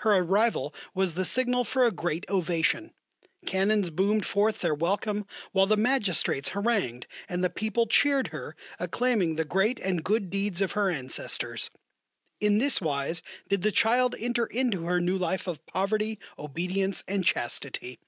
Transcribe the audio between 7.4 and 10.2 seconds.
the people cheered her, acclaiming the great and